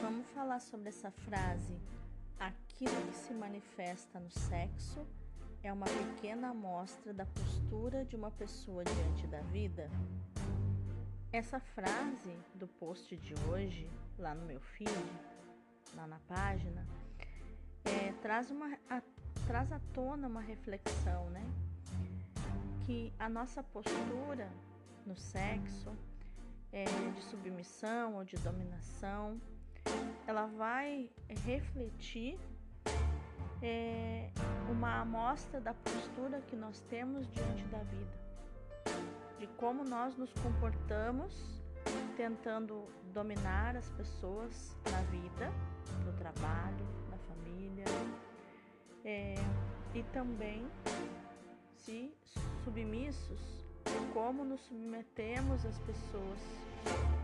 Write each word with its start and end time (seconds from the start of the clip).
Vamos 0.00 0.26
falar 0.30 0.60
sobre 0.60 0.90
essa 0.90 1.10
frase. 1.10 1.76
Aquilo 2.38 2.94
que 3.08 3.14
se 3.14 3.32
manifesta 3.32 4.20
no 4.20 4.30
sexo 4.30 5.06
é 5.62 5.72
uma 5.72 5.86
pequena 5.86 6.50
amostra 6.50 7.14
da 7.14 7.24
postura 7.24 8.04
de 8.04 8.14
uma 8.14 8.30
pessoa 8.30 8.84
diante 8.84 9.26
da 9.26 9.40
vida? 9.40 9.90
Essa 11.32 11.58
frase 11.58 12.36
do 12.54 12.68
post 12.68 13.16
de 13.16 13.34
hoje, 13.48 13.90
lá 14.18 14.34
no 14.34 14.44
meu 14.44 14.60
feed, 14.60 14.90
lá 15.94 16.06
na 16.06 16.18
página, 16.20 16.86
é, 17.84 18.12
traz, 18.20 18.50
uma, 18.50 18.78
a, 18.90 19.02
traz 19.46 19.72
à 19.72 19.80
tona 19.94 20.28
uma 20.28 20.40
reflexão, 20.42 21.30
né? 21.30 21.42
Que 22.84 23.12
a 23.18 23.28
nossa 23.28 23.62
postura 23.62 24.48
no 25.06 25.16
sexo 25.16 25.90
é, 26.70 26.84
de 26.84 27.22
submissão 27.22 28.16
ou 28.16 28.24
de 28.24 28.36
dominação, 28.36 29.40
ela 30.26 30.46
vai 30.46 31.08
refletir 31.44 32.38
é, 33.62 34.30
uma 34.68 35.00
amostra 35.00 35.60
da 35.60 35.72
postura 35.72 36.40
que 36.42 36.56
nós 36.56 36.80
temos 36.90 37.26
diante 37.32 37.64
da 37.64 37.78
vida, 37.78 38.18
de 39.38 39.46
como 39.56 39.84
nós 39.84 40.16
nos 40.16 40.32
comportamos 40.34 41.62
tentando 42.16 42.84
dominar 43.12 43.76
as 43.76 43.88
pessoas 43.90 44.76
na 44.90 45.00
vida, 45.02 45.52
no 46.04 46.12
trabalho, 46.14 46.86
na 47.10 47.18
família, 47.18 47.84
é, 49.04 49.34
e 49.94 50.02
também 50.12 50.66
se 51.76 52.12
submissos, 52.64 53.64
como 54.12 54.44
nos 54.44 54.60
submetemos 54.62 55.64
às 55.64 55.78
pessoas, 55.80 56.40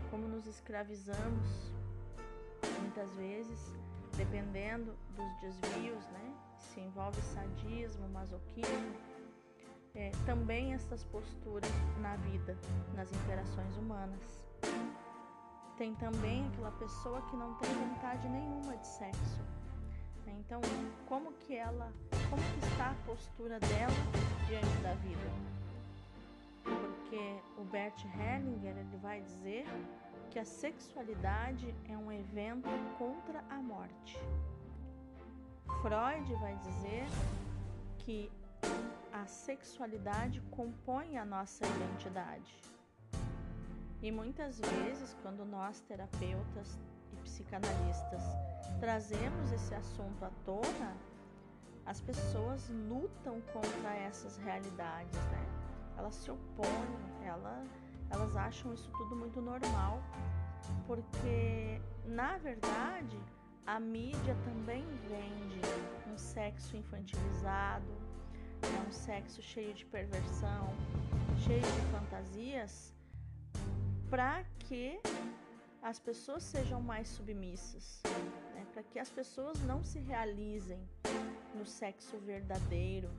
como 0.09 0.27
nos 0.27 0.47
escravizamos 0.47 1.73
muitas 2.83 3.15
vezes 3.15 3.73
dependendo 4.17 4.95
dos 5.15 5.41
desvios, 5.41 6.05
né? 6.09 6.33
Se 6.59 6.79
envolve 6.79 7.19
sadismo, 7.21 8.07
masoquismo, 8.09 8.95
é, 9.95 10.11
também 10.25 10.73
essas 10.73 11.03
posturas 11.05 11.69
na 11.99 12.15
vida, 12.17 12.57
nas 12.95 13.11
interações 13.11 13.75
humanas. 13.77 14.41
Tem 15.77 15.95
também 15.95 16.47
aquela 16.47 16.71
pessoa 16.71 17.21
que 17.29 17.35
não 17.35 17.55
tem 17.55 17.73
vontade 17.73 18.27
nenhuma 18.29 18.77
de 18.77 18.87
sexo. 18.87 19.41
Né? 20.25 20.35
Então, 20.39 20.61
como 21.07 21.33
que 21.33 21.55
ela, 21.55 21.91
como 22.29 22.41
que 22.41 22.67
está 22.67 22.91
a 22.91 23.05
postura 23.05 23.59
dela 23.59 23.93
diante 24.47 24.77
da 24.83 24.93
vida? 24.95 25.43
Porque 26.63 27.41
o 27.57 27.63
Bert 27.65 27.99
Hellinger 28.05 28.77
ele 28.77 28.97
vai 28.97 29.21
dizer 29.21 29.65
que 30.33 30.39
a 30.39 30.45
sexualidade 30.45 31.75
é 31.87 31.95
um 31.95 32.11
evento 32.11 32.67
contra 32.97 33.43
a 33.51 33.57
morte. 33.57 34.19
Freud 35.79 36.33
vai 36.41 36.57
dizer 36.57 37.05
que 37.99 38.31
a 39.11 39.27
sexualidade 39.27 40.41
compõe 40.49 41.19
a 41.19 41.23
nossa 41.23 41.63
identidade. 41.67 42.59
E 44.01 44.11
muitas 44.11 44.59
vezes, 44.59 45.15
quando 45.21 45.45
nós, 45.45 45.81
terapeutas 45.81 46.79
e 47.11 47.15
psicanalistas, 47.17 48.23
trazemos 48.79 49.51
esse 49.51 49.75
assunto 49.75 50.25
à 50.25 50.31
tona, 50.43 50.97
as 51.85 52.01
pessoas 52.01 52.67
lutam 52.89 53.39
contra 53.53 53.95
essas 53.97 54.37
realidades, 54.37 55.19
né? 55.25 55.45
Elas 55.95 56.15
se 56.15 56.31
opõem, 56.31 57.23
elas 57.23 57.82
elas 58.13 58.35
acham 58.35 58.73
isso 58.73 58.89
tudo 58.91 59.15
muito 59.15 59.41
normal, 59.41 60.01
porque 60.87 61.81
na 62.05 62.37
verdade 62.37 63.19
a 63.65 63.79
mídia 63.79 64.35
também 64.45 64.85
vende 65.07 65.61
um 66.11 66.17
sexo 66.17 66.77
infantilizado, 66.77 67.91
né, 68.61 68.85
um 68.87 68.91
sexo 68.91 69.41
cheio 69.41 69.73
de 69.73 69.85
perversão, 69.85 70.67
cheio 71.45 71.61
de 71.61 71.81
fantasias, 71.91 72.93
para 74.09 74.43
que 74.59 74.99
as 75.81 75.99
pessoas 75.99 76.43
sejam 76.43 76.81
mais 76.81 77.07
submissas, 77.07 78.01
né, 78.53 78.65
para 78.73 78.83
que 78.83 78.99
as 78.99 79.09
pessoas 79.09 79.59
não 79.63 79.83
se 79.83 79.99
realizem 79.99 80.87
no 81.55 81.65
sexo 81.65 82.17
verdadeiro, 82.19 83.09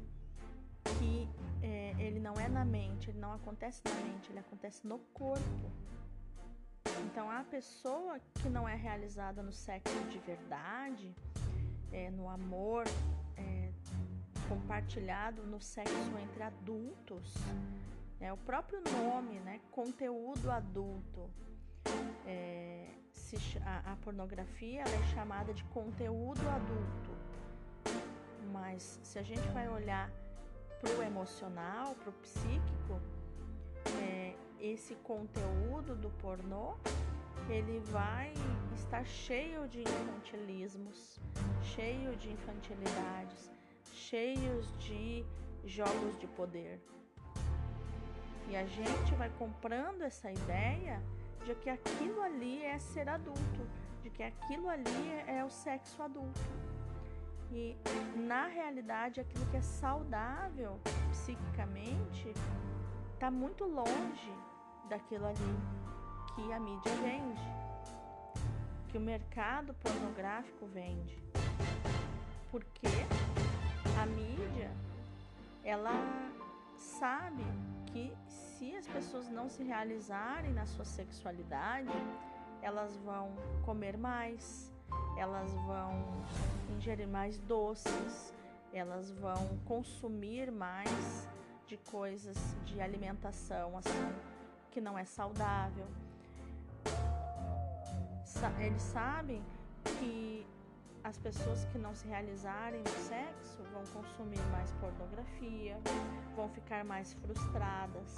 ele 2.04 2.20
não 2.20 2.34
é 2.34 2.48
na 2.48 2.64
mente, 2.64 3.10
ele 3.10 3.18
não 3.18 3.32
acontece 3.32 3.80
na 3.84 3.94
mente, 3.94 4.30
ele 4.30 4.38
acontece 4.38 4.86
no 4.86 4.98
corpo. 5.12 5.70
Então, 7.06 7.30
a 7.30 7.42
pessoa 7.44 8.20
que 8.34 8.48
não 8.48 8.68
é 8.68 8.74
realizada 8.74 9.42
no 9.42 9.52
sexo 9.52 9.98
de 10.10 10.18
verdade, 10.18 11.14
é, 11.92 12.10
no 12.10 12.28
amor 12.28 12.84
é, 13.36 13.70
compartilhado, 14.48 15.42
no 15.44 15.60
sexo 15.60 15.94
entre 16.22 16.42
adultos, 16.42 17.34
é 18.20 18.32
o 18.32 18.36
próprio 18.36 18.80
nome, 18.80 19.38
né? 19.40 19.60
Conteúdo 19.70 20.50
adulto. 20.50 21.30
É, 22.26 22.88
se, 23.12 23.36
a, 23.64 23.92
a 23.92 23.96
pornografia 23.96 24.82
é 24.82 25.14
chamada 25.14 25.52
de 25.52 25.64
conteúdo 25.64 26.40
adulto. 26.48 27.10
Mas 28.52 29.00
se 29.02 29.18
a 29.18 29.22
gente 29.22 29.46
vai 29.48 29.68
olhar 29.68 30.10
para 30.80 30.90
o 30.98 31.02
emocional, 31.02 31.94
para 31.96 32.10
o 32.10 32.12
psíquico, 32.14 33.00
é, 34.00 34.34
esse 34.60 34.94
conteúdo 34.96 35.94
do 35.94 36.10
pornô 36.10 36.76
ele 37.48 37.78
vai 37.80 38.32
estar 38.74 39.04
cheio 39.04 39.68
de 39.68 39.82
infantilismos, 39.82 41.20
cheio 41.62 42.16
de 42.16 42.30
infantilidades, 42.32 43.50
cheios 43.92 44.72
de 44.78 45.24
jogos 45.64 46.18
de 46.18 46.26
poder. 46.26 46.80
E 48.48 48.56
a 48.56 48.64
gente 48.64 49.14
vai 49.16 49.30
comprando 49.38 50.02
essa 50.02 50.30
ideia 50.30 51.02
de 51.44 51.54
que 51.56 51.68
aquilo 51.68 52.22
ali 52.22 52.62
é 52.62 52.78
ser 52.78 53.08
adulto, 53.08 53.68
de 54.02 54.10
que 54.10 54.22
aquilo 54.22 54.68
ali 54.68 55.22
é 55.26 55.44
o 55.44 55.50
sexo 55.50 56.02
adulto. 56.02 56.40
E 57.56 57.76
na 58.16 58.48
realidade, 58.48 59.20
aquilo 59.20 59.46
que 59.46 59.56
é 59.56 59.62
saudável 59.62 60.80
psiquicamente 61.10 62.32
está 63.12 63.30
muito 63.30 63.64
longe 63.64 64.34
daquilo 64.88 65.26
ali 65.26 65.54
que 66.34 66.52
a 66.52 66.58
mídia 66.58 66.92
vende, 66.96 67.48
que 68.88 68.98
o 68.98 69.00
mercado 69.00 69.72
pornográfico 69.74 70.66
vende. 70.66 71.22
Porque 72.50 72.88
a 74.02 74.04
mídia, 74.04 74.72
ela 75.62 75.92
sabe 76.76 77.44
que 77.86 78.12
se 78.26 78.74
as 78.74 78.88
pessoas 78.88 79.28
não 79.28 79.48
se 79.48 79.62
realizarem 79.62 80.52
na 80.52 80.66
sua 80.66 80.84
sexualidade, 80.84 81.92
elas 82.60 82.96
vão 82.96 83.32
comer 83.64 83.96
mais, 83.96 84.73
elas 85.16 85.50
vão 85.66 86.04
ingerir 86.76 87.08
mais 87.08 87.38
doces, 87.40 88.34
elas 88.72 89.10
vão 89.10 89.58
consumir 89.64 90.50
mais 90.50 91.28
de 91.66 91.76
coisas 91.76 92.36
de 92.64 92.80
alimentação 92.80 93.78
assim 93.78 94.14
que 94.70 94.80
não 94.80 94.98
é 94.98 95.04
saudável. 95.04 95.86
Eles 98.58 98.82
sabem 98.82 99.42
que 99.98 100.46
as 101.02 101.18
pessoas 101.18 101.64
que 101.66 101.78
não 101.78 101.94
se 101.94 102.06
realizarem 102.08 102.80
no 102.80 102.90
sexo 102.90 103.62
vão 103.72 103.84
consumir 104.02 104.40
mais 104.50 104.70
pornografia, 104.72 105.78
vão 106.34 106.48
ficar 106.48 106.84
mais 106.84 107.12
frustradas, 107.14 108.14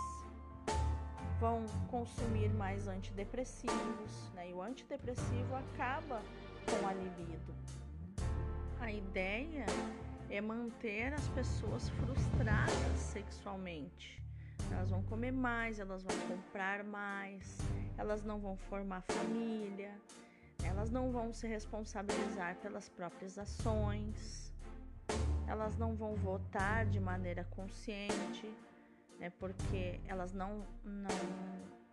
vão 1.41 1.67
consumir 1.91 2.49
mais 2.55 2.89
antidepressivos, 2.89 4.31
né? 4.35 4.51
E 4.51 4.55
o 4.55 4.63
antidepressivo 4.63 5.55
acaba 5.55 6.23
com 6.67 6.87
a 6.87 6.93
libido. 6.93 7.55
A 8.81 8.91
ideia 8.93 9.67
é 10.29 10.41
manter 10.41 11.13
as 11.13 11.27
pessoas 11.29 11.89
frustradas 11.91 12.99
sexualmente. 12.99 14.23
Elas 14.71 14.91
vão 14.91 15.03
comer 15.05 15.33
mais, 15.33 15.79
elas 15.79 16.03
vão 16.03 16.17
comprar 16.29 16.83
mais, 16.83 17.59
elas 17.97 18.23
não 18.25 18.39
vão 18.41 18.57
formar 18.57 19.03
família, 19.03 19.95
elas 20.65 20.91
não 20.91 21.11
vão 21.11 21.33
se 21.33 21.47
responsabilizar 21.47 22.57
pelas 22.57 22.89
próprias 22.89 23.39
ações, 23.39 24.53
elas 25.47 25.77
não 25.77 25.95
vão 25.95 26.15
votar 26.15 26.85
de 26.87 26.99
maneira 26.99 27.45
consciente, 27.45 28.53
né, 29.21 29.31
porque 29.39 30.01
elas 30.07 30.33
não, 30.33 30.67
não, 30.85 31.17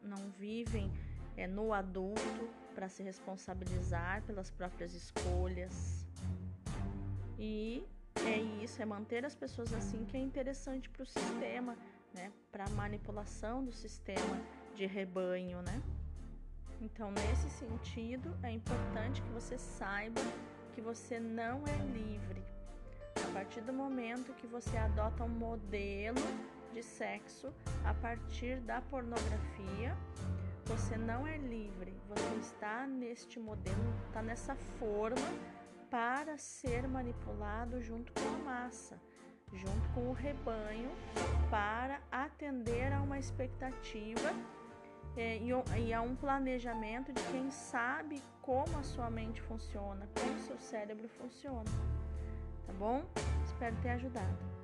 não 0.02 0.30
vivem 0.40 0.92
é, 1.38 1.48
no 1.48 1.72
adulto 1.74 2.50
para 2.74 2.90
se 2.90 3.04
responsabilizar 3.04 4.22
pelas 4.24 4.50
próprias 4.50 4.94
escolhas. 4.94 6.06
E 7.38 7.86
é 8.26 8.38
isso, 8.64 8.82
é 8.82 8.86
manter 8.86 9.26
as 9.26 9.36
pessoas 9.36 9.74
assim 9.74 10.06
que 10.06 10.18
é 10.18 10.20
interessante 10.20 10.90
para 10.90 11.04
o 11.04 11.06
sistema, 11.06 11.76
né? 12.14 12.32
Para 12.52 12.66
a 12.66 12.70
manipulação 12.70 13.64
do 13.64 13.72
sistema 13.72 14.40
de 14.76 14.86
rebanho, 14.86 15.62
né? 15.62 15.82
Então, 16.82 17.12
nesse 17.12 17.50
sentido, 17.50 18.36
é 18.44 18.52
importante 18.52 19.22
que 19.22 19.30
você 19.30 19.58
saiba 19.58 20.22
que 20.74 20.82
você 20.82 21.20
não 21.20 21.64
é 21.68 21.78
livre. 21.94 22.44
A 23.30 23.34
partir 23.34 23.62
do 23.62 23.72
momento 23.72 24.34
que 24.34 24.48
você 24.48 24.76
adota 24.78 25.24
um 25.24 25.30
modelo 25.30 26.22
de 26.74 26.84
sexo 26.84 27.54
a 27.86 27.94
partir 27.94 28.60
da 28.62 28.82
pornografia, 28.82 29.96
você 30.66 30.98
não 30.98 31.26
é 31.28 31.38
livre. 31.38 31.94
Você 32.10 32.36
está 32.42 32.86
neste 32.88 33.40
modelo, 33.40 33.94
está 34.08 34.22
nessa 34.22 34.56
forma 34.80 35.28
para 35.90 36.38
ser 36.38 36.88
manipulado 36.88 37.82
junto 37.82 38.12
com 38.14 38.28
a 38.28 38.38
massa, 38.52 39.00
junto 39.52 39.90
com 39.94 40.10
o 40.10 40.14
rebanho, 40.14 40.90
para 41.50 42.02
atender 42.12 42.92
a 42.92 43.02
uma 43.02 43.20
expectativa 43.20 44.32
é, 45.16 45.40
e 45.78 45.94
a 45.94 46.02
um 46.02 46.16
planejamento 46.16 47.14
de 47.14 47.22
quem 47.32 47.52
sabe 47.52 48.22
como 48.42 48.78
a 48.78 48.84
sua 48.84 49.10
mente 49.10 49.42
funciona, 49.42 50.10
como 50.20 50.34
o 50.34 50.40
seu 50.40 50.60
cérebro 50.60 51.08
funciona. 51.08 51.70
Tá 52.66 52.74
bom? 52.74 53.04
Espero 53.46 53.76
ter 53.82 53.90
ajudado. 53.90 54.63